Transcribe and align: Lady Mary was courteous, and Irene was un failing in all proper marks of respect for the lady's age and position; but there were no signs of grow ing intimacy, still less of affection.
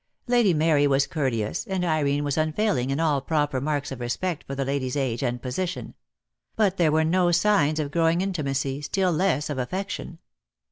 Lady 0.25 0.51
Mary 0.51 0.87
was 0.87 1.05
courteous, 1.05 1.67
and 1.67 1.85
Irene 1.85 2.23
was 2.23 2.35
un 2.35 2.53
failing 2.53 2.89
in 2.89 2.99
all 2.99 3.21
proper 3.21 3.61
marks 3.61 3.91
of 3.91 3.99
respect 3.99 4.43
for 4.47 4.55
the 4.55 4.65
lady's 4.65 4.97
age 4.97 5.21
and 5.21 5.39
position; 5.39 5.93
but 6.55 6.77
there 6.77 6.91
were 6.91 7.03
no 7.05 7.29
signs 7.31 7.77
of 7.79 7.91
grow 7.91 8.09
ing 8.09 8.21
intimacy, 8.21 8.81
still 8.81 9.11
less 9.11 9.47
of 9.47 9.59
affection. 9.59 10.17